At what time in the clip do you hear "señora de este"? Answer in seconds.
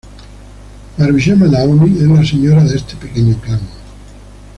2.25-2.95